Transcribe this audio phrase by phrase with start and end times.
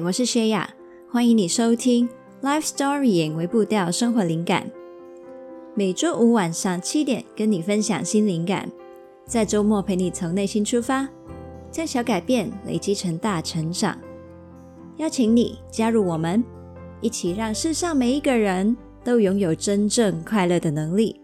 [0.00, 0.72] 我是薛雅，
[1.10, 2.08] 欢迎你收听
[2.42, 4.70] Life Story 为步调生活灵感。
[5.74, 8.70] 每周五晚上七点，跟你分享新灵感，
[9.26, 11.06] 在周末陪你从内心出发，
[11.70, 13.98] 将小改变累积成大成长。
[14.96, 16.42] 邀请你加入我们，
[17.00, 18.74] 一起让世上每一个人
[19.04, 21.20] 都拥有真正快乐的能力。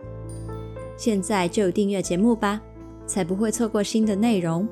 [0.96, 2.61] 现在就订阅节目吧，
[3.07, 4.69] 才不会错过新的内容。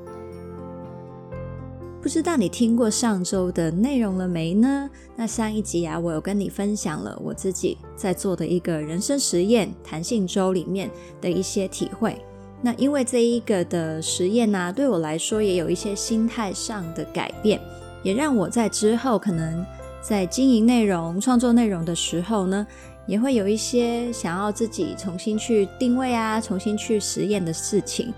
[2.07, 4.89] 不知道你听过上周的内容了没呢？
[5.17, 10.89] 那上一集啊，我有跟你分享了我自己在做的一个人生实验——弹性周里面
[11.19, 12.15] 的一些体会。
[12.61, 17.59] 那因为这一个的实验呢，对我来说也有一些心态上的改变，
[18.03, 19.65] 也让我在之后可能
[20.01, 22.65] 在经营内容、创作内容的时候呢，
[23.05, 28.13] 也会有一些想要自己重新去定位啊，重新去实验的事情。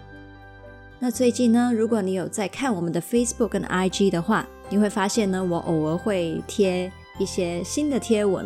[1.02, 8.46] 那最近呢，如果你有在看我们的 Facebook 跟 IG 的话，你会发现呢，我偶尔会贴一些新的贴文，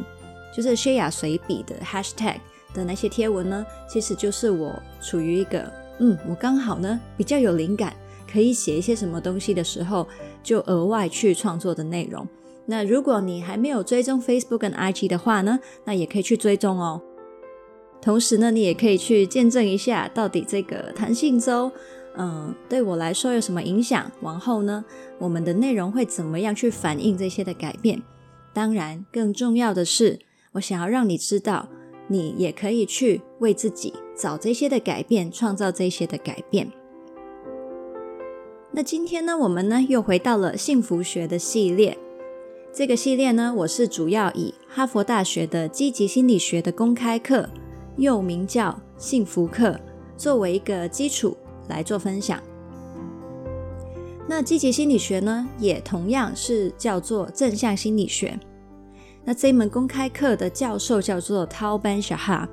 [0.56, 2.36] 就是薛雅随笔的 Hashtag
[2.72, 7.92] 的那些贴文呢，其实就是我处于一个，嗯，我刚好呢比较有灵感，
[8.32, 10.08] 可以写一些什么东西的时候，
[10.44, 12.28] 就额外去创作的内容。
[12.68, 17.02] 那如果你还没有追踪 Facebook 跟 IG 的话呢，那也可以去追踪哦。
[18.00, 21.72] 同时呢，你也可以去见证一下，到底这个弹性周。
[22.16, 24.12] 嗯，对我来说有什么影响？
[24.22, 24.86] 往后呢，
[25.18, 28.02] 我们的内容会怎么样去反映这些的改变？
[28.54, 30.20] 当然，更重要的是，
[30.52, 31.68] 我想要让你知道，
[32.08, 36.72] 你也可以去为自己找这些的改变，创造这些的改变。
[38.72, 41.98] 那今天呢，我们呢又回到了幸福学的系列。
[42.72, 47.50] 这个系列呢，我是主要以哈佛大学的积极心理学的公开课，
[47.98, 49.80] 又名叫幸福课，
[50.16, 51.36] 作为一个基础。
[51.68, 52.42] 来做分享。
[54.28, 58.40] 那积极心理学呢，也同样是叫做正向心理学。
[59.26, 62.48] 那这一门公开课的教授叫做 Tal Ben-Shahar。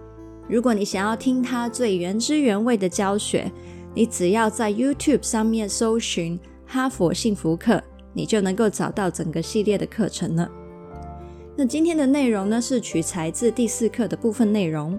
[0.48, 3.50] 如果你想要听他最原汁原味的教学，
[3.94, 7.80] 你只要在 YouTube 上面搜寻“哈佛幸福课”，
[8.12, 10.50] 你就能够找到整个系列的课程了。
[11.56, 14.98] 那今天的内容呢，是取材自第四课的部分内容。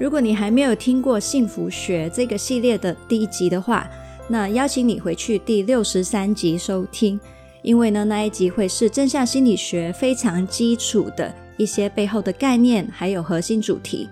[0.00, 3.86] 如果你还没有听过幸福学这个系列的第一集的话，
[4.28, 7.20] 那邀请你回去第六十三集收听，
[7.60, 14.08] 因为呢，那一集会是正向心理学非常基础的一些背后的概念，还有核心主题。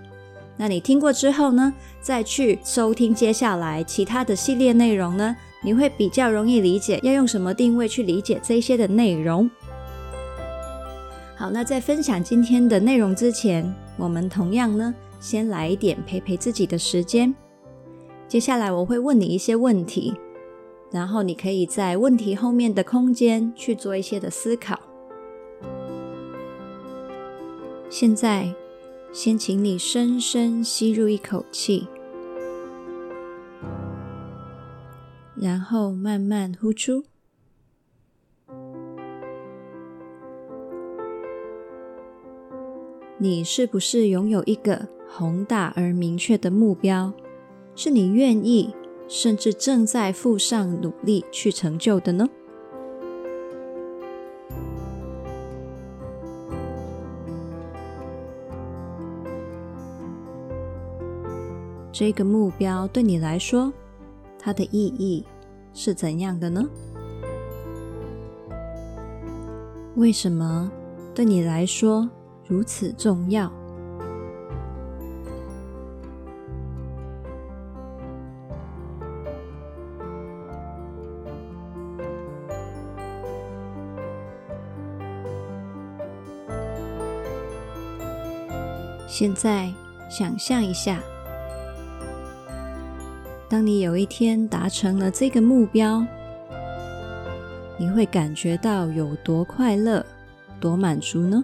[0.57, 9.49] 那你听过之后呢，再去收听接下来其他的系列内容呢，你会比较容易理解要用什么定位去理解这些的内容。
[11.35, 14.93] 好，那在分享今天的内容之前，我们同样呢。
[15.19, 17.35] 先来一点陪陪自己的时间。
[18.27, 20.13] 接下来我会问你一些问题，
[20.91, 24.79] 然后你可以在问题后面的空间去做一些的思考。
[27.89, 28.53] 现在，
[29.11, 31.87] 先请你深深吸入一口气，
[35.35, 37.08] 然后慢慢呼出。
[43.21, 47.11] 你是不是拥有一个宏大而明确的目标，
[47.75, 48.73] 是你愿意
[49.09, 52.29] 甚至正在付上努力去成就的呢？
[61.91, 63.73] 这个目标对你来说，
[64.39, 65.25] 它的意义
[65.73, 66.63] 是怎样的呢？
[69.97, 70.71] 为什么
[71.13, 72.09] 对你来说
[72.49, 73.49] 如此重要？
[89.07, 89.71] 现在
[90.09, 90.99] 想象一下，
[93.47, 96.03] 当你有一天达成了这个目标，
[97.77, 100.03] 你会感觉到有多快乐、
[100.59, 101.43] 多满足呢？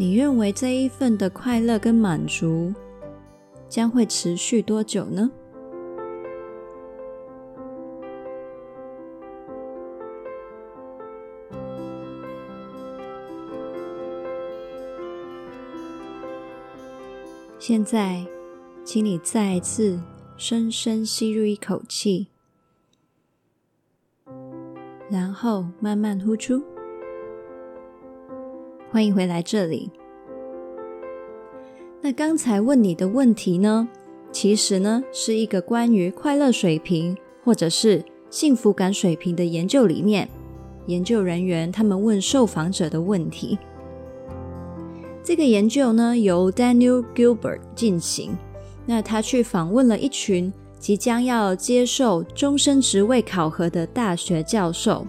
[0.00, 2.72] 你认为这一份的快乐跟满足
[3.68, 5.30] 将会持续多久呢？
[17.58, 18.24] 现在，
[18.82, 20.00] 请你再次
[20.38, 22.28] 深深吸入一口气，
[25.10, 26.64] 然后慢慢呼出。
[28.92, 29.88] 欢迎回来这里。
[32.00, 33.88] 那刚才问你的问题呢，
[34.32, 40.28] 其实呢是一个关于快乐水平或者是幸福感水平的研究里面，
[40.86, 43.56] 研究人员他们问受访者的问题。
[45.22, 48.36] 这个研究呢由 Daniel Gilbert 进行，
[48.86, 55.06] 那他去访问了一群即将要接受终身职位考核的大学教授。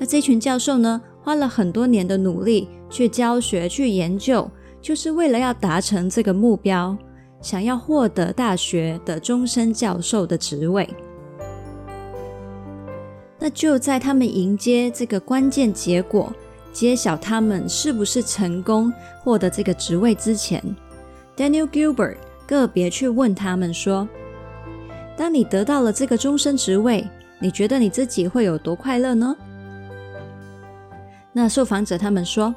[0.00, 6.96] 那这群教授呢花了很多年的努力去教学、去研究，就是为了要达成这个目标，
[7.40, 10.88] 想要获得大学的终身教授的职位。
[13.38, 16.32] 那就在他们迎接这个关键结果，
[16.72, 18.92] 揭晓他们是不是成功
[19.22, 20.62] 获得这个职位之前
[21.36, 22.16] ，Daniel Gilbert
[22.46, 24.08] 个别去问他们说
[25.16, 27.04] ：“当你得到了这个终身职位，
[27.40, 29.36] 你觉得你自己会有多快乐呢？”
[31.32, 32.54] 那受访者他们说：“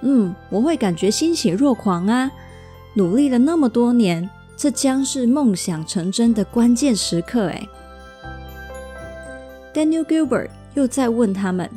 [0.00, 2.30] 嗯，我会感觉欣喜若狂啊！
[2.94, 7.68] 努力了那么多年，这将是梦想成真的关键时刻。”哎。
[9.74, 11.70] Daniel Gilbert 又再问他们：“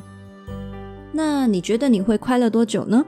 [1.11, 3.05] 那你觉得你会快乐多久呢？”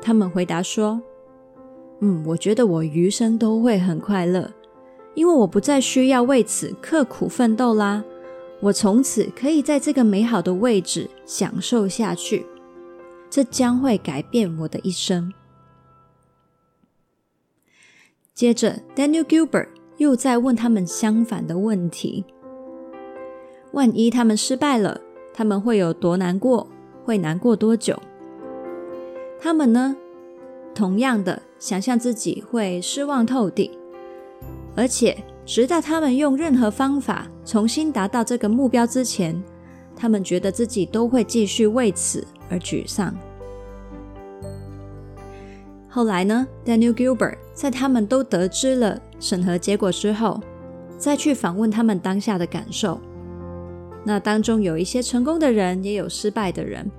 [0.00, 1.02] 他们回答说
[1.98, 4.48] ：“嗯，我觉得我余生都会很快乐，
[5.14, 8.04] 因为我不再需要为此刻苦奋斗啦。
[8.62, 12.46] 我从此可以在这个美好的位置享受下去，
[13.28, 15.32] 这将会改变我的一生。”
[18.32, 22.24] 接着，Daniel Gilbert 又再问他们相反的问题。
[23.72, 25.00] 万一他们失败了，
[25.34, 26.68] 他们会有多难过？
[27.04, 28.00] 会难过多久？
[29.40, 29.96] 他们呢，
[30.72, 33.76] 同样的想象自己会失望透顶，
[34.76, 39.42] 而且直到他们用任何方法重新达到这个目标之前，
[39.96, 43.14] 他们觉得自己都会继续为此而沮丧。
[45.88, 50.40] 后来呢，Daniel Gilbert 在他们都得知了审核结果之后，
[50.96, 52.98] 再去访问他们当下的感受。
[54.04, 56.90] 那当中有一些成功的人，也有失败的人。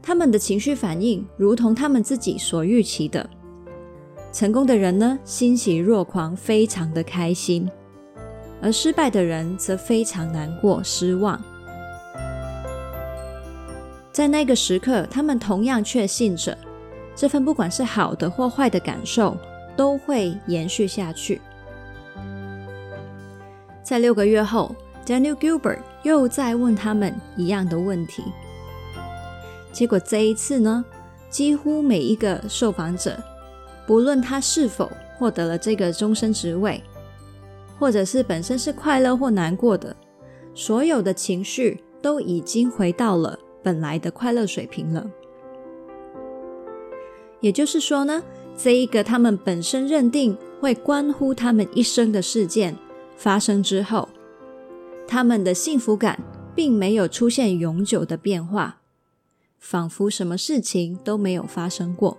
[0.00, 3.28] 他们的情绪反应如同他们自己所预期的。
[4.32, 7.68] 成功的人呢，欣喜若狂，非常的开心；
[8.60, 11.40] 而失败的人则非常难过、失望。
[14.12, 16.56] 在那个时刻，他们同样确信着，
[17.14, 19.36] 这份不管是好的或坏的感受，
[19.76, 21.40] 都会延续下去。
[23.82, 24.74] 在六个月后。
[25.06, 28.22] Daniel Gilbert 又再问他们一样的问题，
[29.72, 30.84] 结果这一次呢，
[31.30, 33.18] 几乎每一个受访者，
[33.86, 36.84] 不论他是否获得了这个终身职位，
[37.78, 39.94] 或者是本身是快乐或难过的，
[40.54, 45.08] 所有的情绪都已经回到了本来的快乐水平了。
[47.40, 48.22] 也就是说呢，
[48.56, 52.76] 这一个他们本身认定会关乎他们一生的事件
[53.16, 54.08] 发生之后。
[55.06, 56.22] 他们的幸福感
[56.54, 58.80] 并没有出现永久的变化，
[59.58, 62.18] 仿佛什么事情都没有发生过。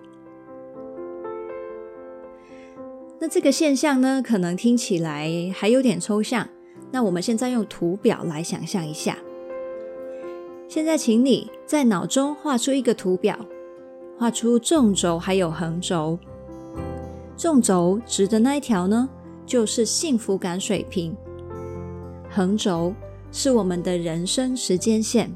[3.22, 6.48] 那这个现象呢，可能听起来还有点抽象。
[6.90, 9.18] 那我们现在用图表来想象一下。
[10.70, 13.38] 现在，请你在脑中画出一个图表，
[14.18, 16.18] 画出纵轴还有横轴。
[17.36, 19.10] 纵轴直的那一条呢，
[19.46, 21.16] 就是幸福感水平。
[22.30, 22.94] 横轴
[23.32, 25.30] 是我们的人生时间线，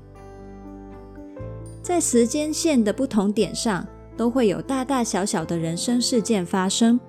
[1.81, 3.85] 在时间线的不同点上，
[4.15, 6.99] 都会有大大小小的人生事件发生。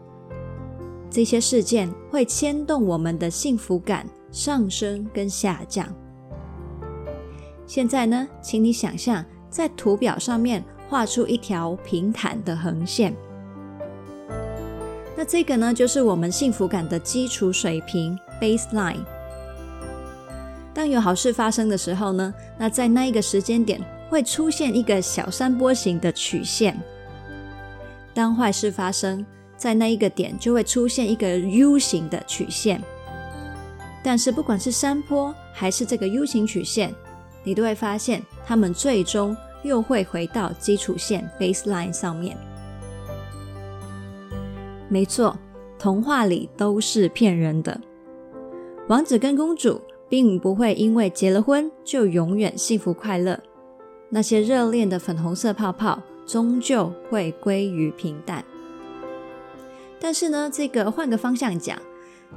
[1.15, 5.87] 这些事件会牵动我们的幸福感上升跟下降。
[7.69, 13.15] 现在呢，请你想象在图表上面画出一条平坦的横线。
[15.17, 19.05] 那这个呢，就是我们幸福感的基础水平 （baseline）。
[20.75, 23.81] 当有好事发生的时候呢，那在那一个时间点
[24.11, 26.77] 会出现一个小山坡形的曲线。
[28.13, 29.25] 当坏事发生，
[29.65, 32.83] 在那一个点就会出现一个 U 型的曲线。
[34.03, 36.95] 但是不管是山坡还是这个 U 型曲线，
[37.43, 42.37] 你都会发现它们最终又会回到基础线 baseline 上面。
[44.91, 45.35] 没错，
[45.79, 47.81] 童话里都是骗人的，
[48.89, 49.81] 王子跟公主。
[50.07, 53.41] 并不会因为结了婚就永远幸福快乐，
[54.11, 58.45] 那些热恋的粉红色泡泡终究会归于平淡。
[60.05, 61.79] 但是呢，这个换个方向讲，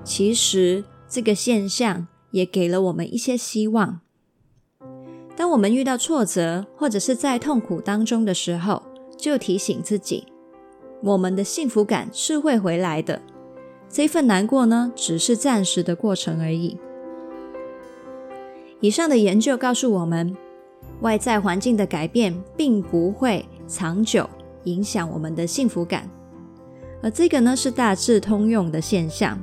[0.01, 3.99] 其实这个现象也给了我们一些希望。
[5.35, 8.81] 当我们遇到挫折或者是在痛苦当中的时候，
[9.17, 10.23] 就提醒自己，
[11.03, 13.21] 我们的幸福感是会回来的。
[13.89, 16.77] 这份难过呢，只是暂时的过程而已。
[18.79, 20.33] 以上的研究告诉我们，
[21.01, 24.29] 外在环境的改变并不会长久
[24.63, 26.09] 影响我们的幸福感，
[27.01, 29.39] 而这个呢，是大致通用的现象。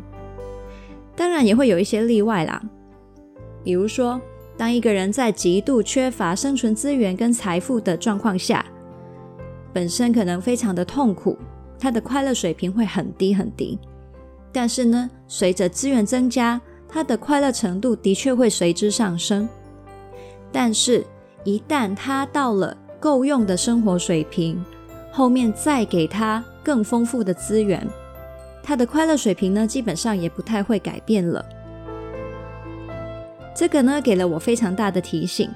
[1.16, 2.62] 当然也会有一些例外啦，
[3.62, 4.20] 比如说，
[4.56, 8.64] 当一个人在极度缺乏生存资源跟财富的状况下，
[9.72, 11.36] 本身可能非常的痛苦，
[11.78, 13.78] 他的快乐水平会很低很低。
[14.52, 19.48] 但是呢，随着资源增加，他的快乐程度的确会随之上升。
[20.52, 21.04] 但是，
[21.42, 24.64] 一旦他到了够用的生活水平，
[25.10, 27.86] 后面再给他更丰富的资源。
[28.62, 31.44] 他的快乐水平呢，基本上也不太会改变了。
[33.54, 35.50] 这个呢，给了我非常大的提醒：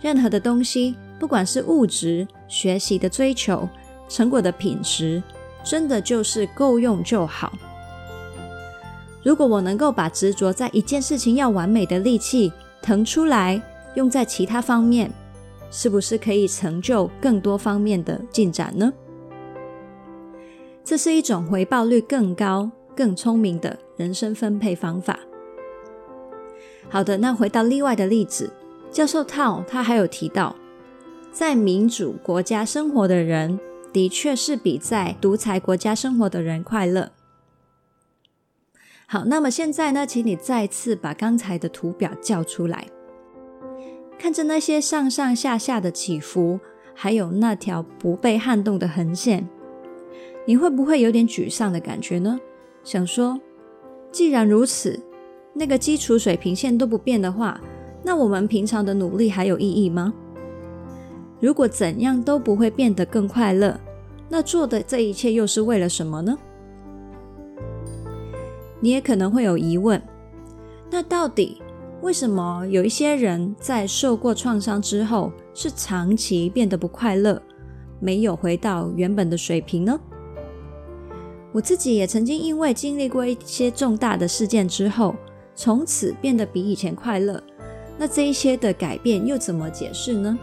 [0.00, 3.68] 任何的东西，不管是物质、学习的追求、
[4.08, 5.22] 成果的品质，
[5.62, 7.52] 真的就是够用就好。
[9.22, 12.50] 如果我能够把执着在一件事情要完美的力气
[12.80, 13.60] 腾出来，
[13.94, 15.10] 用在其他方面，
[15.70, 18.90] 是不是可以成就更多方面的进展呢？
[20.88, 25.20] 这是一种回报率更高、更聪明的人生分配方法。
[26.88, 28.50] 好的，那回到例外的例子，
[28.90, 30.56] 教授 Tao 他还有提到，
[31.30, 33.60] 在民主国家生活的人，
[33.92, 37.12] 的确是比在独裁国家生活的人快乐。
[39.04, 42.86] 好，那么现在呢，请你再次把刚才的图表叫出来，
[44.18, 46.58] 看着那些上上下下的起伏，
[46.94, 49.46] 还有那条不被撼动的横线。
[50.48, 52.40] 你会不会有点沮丧的感觉呢？
[52.82, 53.38] 想说，
[54.10, 54.98] 既然如此，
[55.52, 57.60] 那个基础水平线都不变的话，
[58.02, 60.14] 那我们平常的努力还有意义吗？
[61.38, 63.78] 如果怎样都不会变得更快乐，
[64.30, 66.38] 那做的这一切又是为了什么呢？
[68.80, 70.02] 你也可能会有疑问，
[70.90, 71.60] 那到底
[72.00, 77.42] 为什么有一些人在受过创伤之后，是长期变得不快乐，
[78.00, 80.00] 没有回到原本的水平呢？
[81.52, 85.16] 我自己也曾经因为经历过一些重大的事件之后，
[85.54, 87.42] 从此变得比以前快乐。
[87.96, 90.38] 那这一些的改变又怎么解释呢？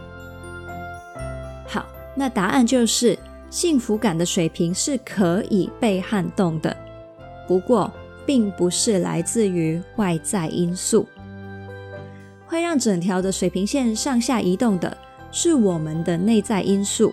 [1.66, 6.76] 好，那答案就是幸福感的水平是可以被撼动的，
[7.46, 7.90] 不过
[8.26, 11.06] 并不是来自于外在因素。
[12.46, 14.96] 会让整条的水平线上下移动的
[15.30, 17.12] 是我们的内在因素，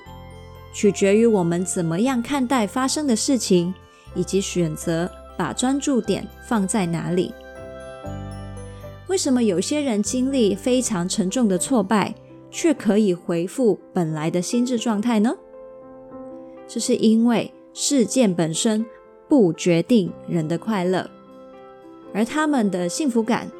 [0.73, 3.73] 取决于我们怎么样看待发生的事情。
[4.15, 7.33] 以及选择把专注点放在哪里？
[9.07, 12.15] 为什么有些人经历非常沉重的挫败，
[12.49, 15.35] 却可以恢复本来的心智状态呢？
[16.67, 18.85] 这是因为事件本身
[19.27, 21.09] 不决定人的快乐，
[22.13, 23.51] 而他们的幸福感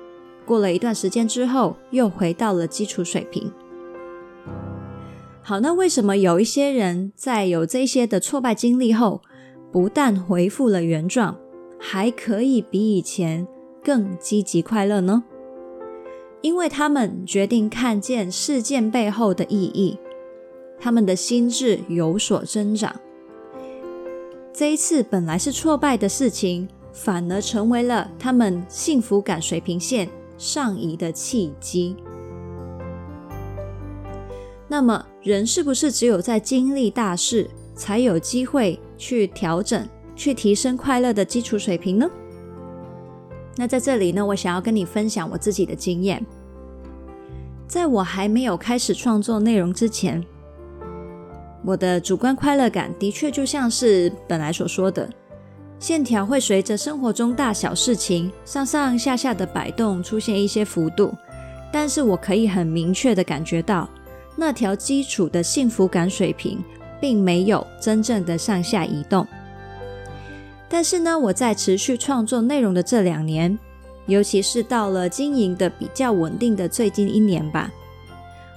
[0.46, 3.52] 过了一段时间之后，又回到了基础水平。
[5.42, 9.22] 好，那为什么有一些人在有这些的挫败经历后，
[9.74, 11.36] 不但恢复了原状，
[11.80, 13.48] 还可以比以前
[13.84, 15.24] 更积极快乐呢？
[16.42, 19.98] 因为他们决定看见事件背后的意义，
[20.80, 22.96] 他们的心智有所增长。
[24.54, 31.96] 这一次本来是挫败的事情，反而成为了他们幸福感水平线上移的契机。
[34.68, 42.10] 那么，人是不是只有在经历大事，才有机会去调整、去提升快乐的基础水平呢？
[43.58, 46.26] 那在这里呢，我想要跟你分享我自己的经验。
[47.68, 50.24] 在我还没有开始创作内容之前，
[51.66, 55.10] 我的主观快乐感的确就像是本来所说的，
[55.80, 61.14] 线条会随着生活中大小事情上上下下的摆动出现一些幅度，
[61.74, 63.90] 但是我可以很明确的感觉到
[64.38, 66.64] 那条基础的幸福感水平。
[67.04, 69.28] 并没有真正的上下移动，
[70.70, 73.60] 但是呢，我在持续创作内容的这两年，
[74.06, 77.70] 尤其是到了经营的比较稳定的最近一年吧，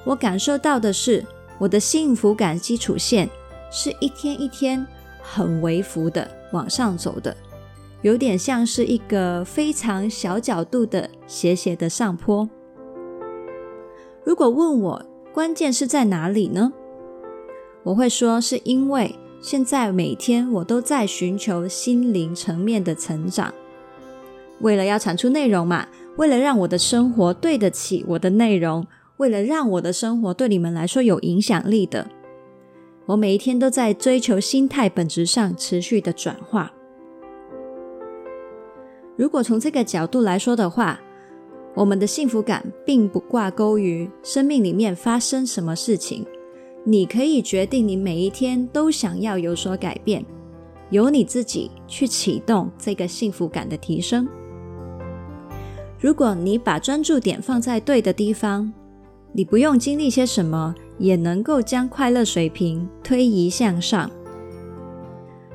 [0.04, 1.26] 我感受到的是，
[1.58, 3.28] 我的幸福感基础线
[3.68, 4.86] 是一天一天
[5.20, 7.36] 很微幅的往上走的，
[8.02, 12.48] 有点像是一个非常小角度的斜斜的上坡。
[14.22, 16.72] 如果问我关键是在哪里呢？
[17.86, 23.54] 我会说，是因为现在每天我都在寻求心灵层面的成长，
[24.60, 28.84] 为了要产出内容嘛，为了让我的生活对得起我的内容，
[29.18, 32.08] 为了让我的生活对你们来说有影响力的。
[33.06, 36.72] 我每一天都在追求心态本质上持续的转化。
[39.14, 40.98] 如果从这个角度来说的话，
[41.76, 46.26] 我们的幸福感并不挂钩于生命里面发生什么事情。
[46.88, 50.24] 你可以决定你每一天都想要有所改变，
[50.90, 54.28] 由你自己去启动这个幸福感的提升。
[55.98, 58.72] 如果你把专注点放在对的地方，
[59.32, 64.08] 你不用经历些什么，也能够将快乐水平推移向上。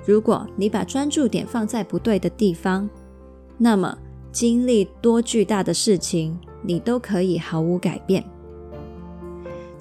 [0.06, 2.90] 如果你把专注点放在不对的地方，
[3.58, 3.98] 那么
[4.34, 8.22] 经历多巨大的事情，你都可以毫无改变。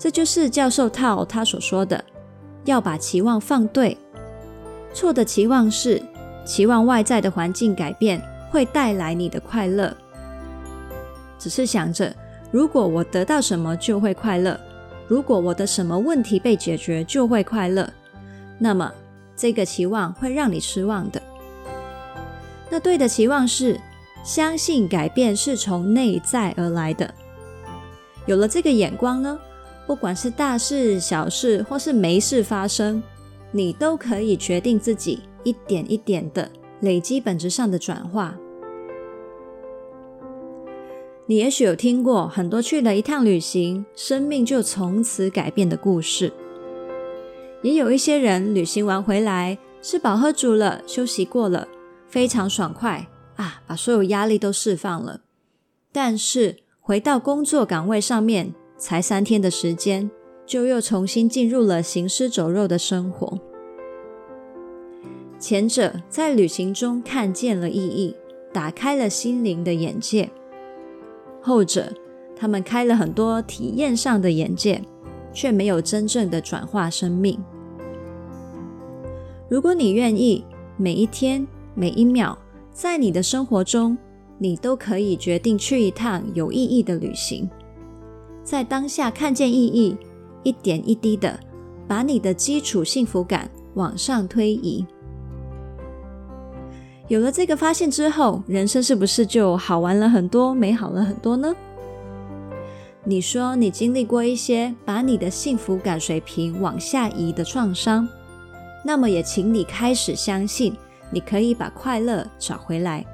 [0.00, 2.02] 这就是教授套他所说的：
[2.64, 3.98] 要把期望放对。
[4.94, 6.02] 错的期望是
[6.46, 8.18] 期望外在的环境改变
[8.50, 9.94] 会带来你的快乐。
[11.38, 12.16] 只是想着，
[12.50, 14.58] 如果我得到什么就会快乐，
[15.06, 17.86] 如果我的什么问题被解决就会快乐，
[18.58, 18.90] 那么
[19.36, 21.20] 这个期望会让你失望的。
[22.70, 23.78] 那对的期望是
[24.24, 27.12] 相信改变是从内在而来的。
[28.24, 29.38] 有了这个眼光呢，
[29.90, 33.02] 不管是大事小事或是没事发生，
[33.50, 36.48] 你都可以决定自己一点一点的
[36.82, 38.36] 累积本质上的转化。
[41.26, 46.32] 你也许有听过很多去了一趟旅行，生命就从此改变的故事。
[47.64, 51.66] 也有一些人旅行完回来，吃饱喝足了，休息过了，
[52.06, 55.22] 非常爽快啊，把所有压力都释放了。
[55.90, 60.10] 但是回到工作岗位上面，才三天的时间，
[60.46, 63.38] 就又重新进入了行尸走肉的生活。
[65.38, 68.16] 前者在旅行中看见了意义，
[68.54, 70.30] 打开了心灵的眼界。
[71.42, 71.92] 后者，
[72.34, 74.82] 他们开了很多体验上的眼界，
[75.32, 77.38] 却没有真正的转化生命。
[79.50, 80.42] 如果你愿意，
[80.78, 82.36] 每一天、每一秒，
[82.72, 83.96] 在你的生活中，
[84.38, 87.48] 你都可以决定去一趟有意义的旅行，
[88.42, 89.96] 在当下看见意义，
[90.42, 91.38] 一点一滴的
[91.86, 94.84] 把你的基础幸福感往上推移。
[97.08, 101.54] 有了这个发现之后，人生是不是就好玩了很多，美好了很多呢？
[103.02, 108.08] 你说你经历过一些把你的幸福感水平往下移的创伤，
[108.84, 110.76] 那么也请你开始相信，
[111.10, 113.04] 你可以把快乐找回来。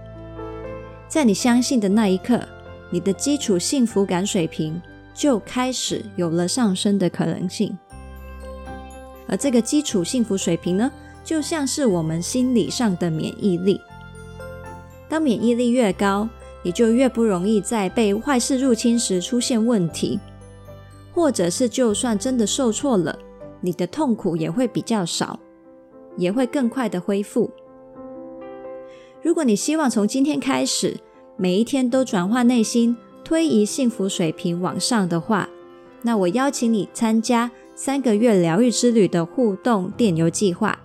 [1.09, 2.41] 在你相信的那一刻，
[2.91, 4.79] 你的基础幸福感水平
[5.16, 7.76] 就开始有了上升的可能性。
[9.26, 10.92] 而这个基础幸福水平呢，
[11.24, 13.81] 就像是我们心理上的免疫力，
[15.09, 16.29] 当免疫力越高，
[16.62, 20.20] 你就越不容易在被坏事入侵时出现问题，
[21.12, 23.18] 或者是就算真的受挫了，
[23.61, 25.40] 你的痛苦也会比较少，
[26.16, 27.50] 也会更快的恢复。
[29.22, 30.96] 如果你希望从今天开始，
[31.37, 32.96] 每一天都转化内心，
[33.27, 35.49] 推移幸福水平往上的话，
[36.03, 40.79] 那我邀请你参加三个月疗愈之旅的互动电邮计划。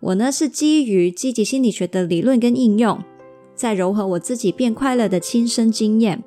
[0.00, 3.04] 我呢是基于积极心理学的理论跟应用，
[3.54, 6.24] 再糅合我自己变快乐的亲身经验，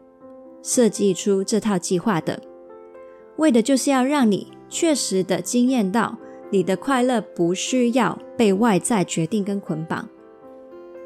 [0.63, 2.41] 设计出这套计划的，
[3.35, 6.17] 为的就是要让你确实的经验到，
[6.51, 10.07] 你的快乐不需要被外在决定跟捆绑，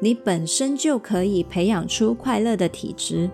[0.00, 3.28] 你本身就可以培养出快乐的体质，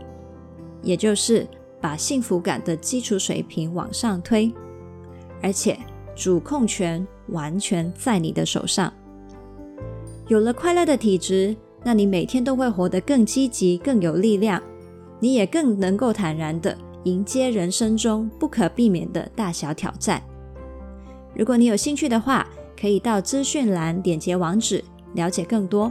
[0.82, 1.46] 也就是
[1.80, 4.52] 把幸福感的基础水平往上推，
[5.42, 5.78] 而且
[6.14, 8.92] 主控权完全在你的手上。
[10.28, 14.62] 有了快乐的体质，那你每天都会活得更积极、更有力量，
[15.18, 20.22] 你也更能够坦然地迎接人生中不可避免的大小挑战。
[21.34, 22.46] 如果你有兴趣的话，
[22.78, 25.90] 可以到资讯栏点击网址了解更多。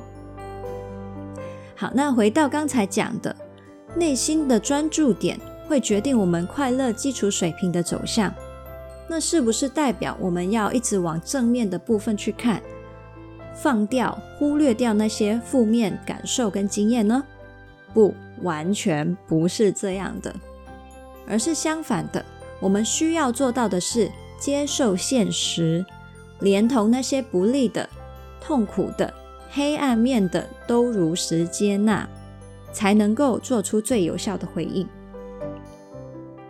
[1.75, 3.35] 好，那回到刚才讲的，
[3.95, 8.33] 内心的专注点会决定我们快乐基础水平的走向。
[9.07, 12.61] 那是不是代表我们要一直往正面的部分去看？
[13.55, 17.23] 放掉、忽略掉那些负面感受跟经验呢？
[17.93, 20.33] 不，完全不是这样的，
[21.27, 22.23] 而是相反的。
[22.61, 25.83] 我们需要做到的是接受现实，
[26.39, 27.89] 连同那些不利的、
[28.39, 29.13] 痛苦的、
[29.49, 32.07] 黑暗面的都如实接纳，
[32.71, 34.87] 才能够做出最有效的回应。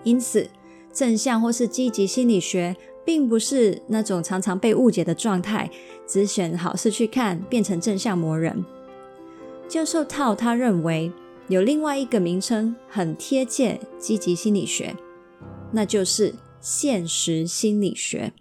[0.04, 0.50] 因此，
[0.94, 2.76] 正向或是积极心理学。
[3.06, 5.72] 并不是那种常常被误解的状态，
[6.06, 8.64] 只选好事去看，变成正向魔人。
[9.68, 11.12] 教授套他认为
[11.48, 14.96] 有另外一个名称很贴切积极心理学，
[15.72, 18.32] 那就是现实心理学。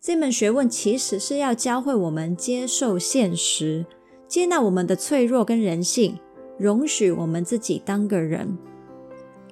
[0.00, 3.86] 这门学问其实是要教会我们接受现实，
[4.34, 6.18] 接纳我们的脆弱跟人性，
[6.58, 8.58] 容许我们自己当个人，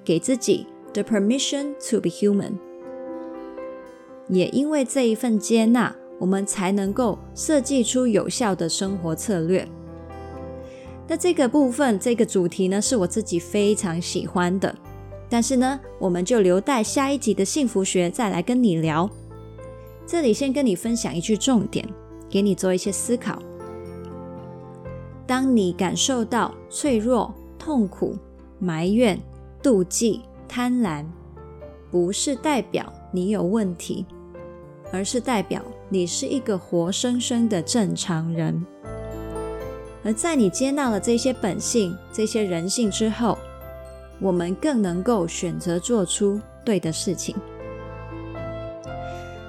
[0.03, 2.51] 给自己 the permission to be human。
[4.27, 9.65] 也因为这一份接纳，我们才能够设计出有效的生活策略。
[11.07, 14.75] 那这个部分，这个主题呢，是我自己非常喜欢的。
[15.29, 19.09] 但是呢，我们就留待下一集的幸福学再来跟你聊。
[20.05, 21.87] 这里先跟你分享一句重点，
[22.29, 23.41] 给你做一些思考。
[25.33, 28.15] 当你感受到脆弱、痛苦、
[28.59, 29.19] 埋怨、
[29.63, 31.03] 妒忌、贪婪，
[31.89, 34.05] 不是代表你有问题，
[34.91, 38.63] 而是代表你是一个活生生的正常人。
[40.03, 43.35] 而在你接纳了这些本性、这些人性之后，
[44.21, 47.35] 我们更能够选择做出对的事情。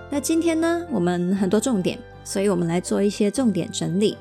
[0.09, 4.17] 那今天呢，我们很多重点，所以我们来做一些重点整理。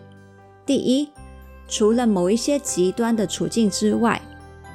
[0.66, 1.10] 第一，
[1.74, 4.22] 除了某一些极端的处境之外，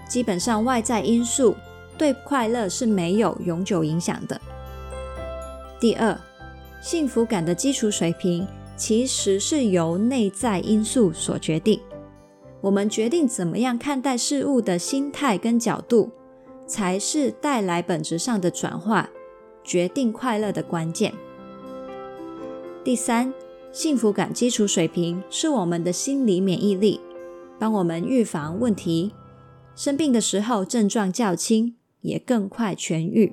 [0.09, 1.55] 基本上外在因素
[1.97, 4.41] 对快乐是没有永久影响的。
[5.79, 6.19] 第二，
[6.83, 8.45] 幸福感的基础水平
[8.77, 11.81] 其实是由内在因素所决定。
[12.61, 16.11] 我们决定怎么样看待事物的心态跟角度，
[16.67, 19.09] 才是带来本质上的转化。
[19.63, 21.15] 决定快乐的关键。
[22.83, 23.33] 第三，
[23.71, 27.01] 幸福感基础水平是我们的心理免疫力，
[27.59, 29.13] 帮我们预防问题，
[29.77, 33.33] 生病的时候症状较轻，也更快痊愈。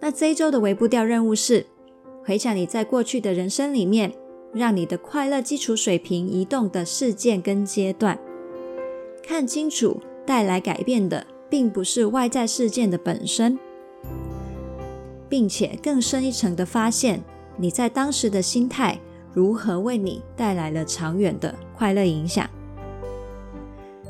[0.00, 1.66] 那这一周的微步调任务是
[2.24, 4.12] 回想你在过去的人生里面，
[4.52, 8.18] 让你的快乐基础水平移动的事件跟阶段，
[9.22, 13.58] 看清楚带来改变的，并不是外在事件的本身。
[15.28, 17.20] 并且更深一层的发现，
[17.56, 18.98] 你在当时的心态
[19.32, 22.48] 如何为你带来了长远的快乐影响。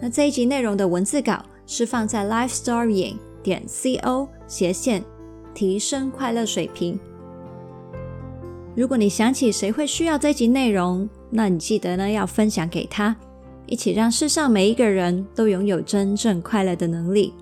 [0.00, 5.02] 那这一集内容的文字稿是放在 lifestorying 点 co 斜线
[5.54, 6.98] 提升快乐水平。
[8.74, 13.14] 如果你想起谁会需要这集内容，那你记得呢要分享给他，
[13.66, 17.32] 一起让世上每一个人都拥有真正快乐的能力。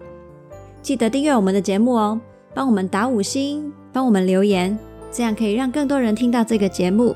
[0.82, 2.20] 记得订阅我们的节目哦。
[2.54, 4.78] 帮我们打五星，帮我们留言，
[5.12, 7.14] 这样可以让更多人听到这个节目。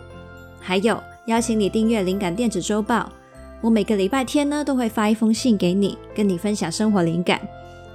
[0.60, 3.10] 还有，邀请你订阅灵感电子周报，
[3.60, 7.40] 我每个礼拜天呢都会发一封信给你，跟你分享生活灵感。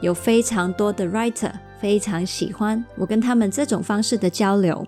[0.01, 4.83] 有非常多的 writer 非常喜欢我跟他们这种方式的交流。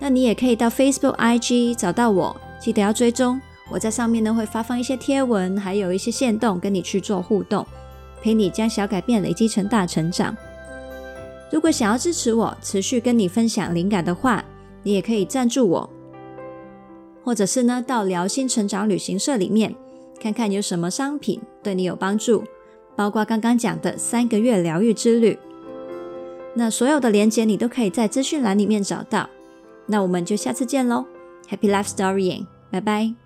[0.00, 3.40] 那你也可以到 Facebook、IG 找到我，记得要追踪。
[3.70, 7.66] 我在上面呢会发放一些贴文，还有一些限动，跟你去做互动，
[8.22, 10.36] 陪你将小改变累积成大成长。
[11.52, 14.44] 如果想要支持我，持续跟你分享灵感的话，
[14.82, 15.90] 你也可以赞助我，
[17.22, 19.74] 或者是呢，到疗心成长旅行社里面
[20.20, 22.42] 看看有什么商品对你有帮助，
[22.96, 25.38] 包括刚刚讲的三个月疗愈之旅。
[26.54, 29.28] 那所有的链接你都可以在资讯栏里面找到。
[29.86, 31.04] 那我们就下次见喽
[31.48, 33.25] ，Happy Life Storying，拜拜。